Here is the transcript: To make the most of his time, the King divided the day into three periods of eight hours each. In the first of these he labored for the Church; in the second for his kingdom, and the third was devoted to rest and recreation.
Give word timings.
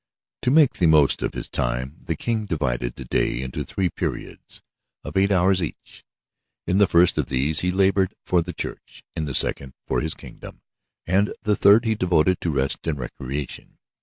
To 0.41 0.49
make 0.49 0.73
the 0.73 0.87
most 0.87 1.21
of 1.21 1.35
his 1.35 1.47
time, 1.47 1.97
the 2.07 2.15
King 2.15 2.47
divided 2.47 2.95
the 2.95 3.05
day 3.05 3.39
into 3.43 3.63
three 3.63 3.87
periods 3.91 4.59
of 5.03 5.15
eight 5.15 5.31
hours 5.31 5.61
each. 5.61 6.03
In 6.65 6.79
the 6.79 6.87
first 6.87 7.19
of 7.19 7.27
these 7.27 7.59
he 7.59 7.69
labored 7.69 8.15
for 8.25 8.41
the 8.41 8.51
Church; 8.51 9.03
in 9.15 9.25
the 9.25 9.35
second 9.35 9.73
for 9.85 10.01
his 10.01 10.15
kingdom, 10.15 10.61
and 11.05 11.31
the 11.43 11.55
third 11.55 11.85
was 11.85 11.97
devoted 11.97 12.41
to 12.41 12.49
rest 12.49 12.87
and 12.87 12.97
recreation. 12.97 13.77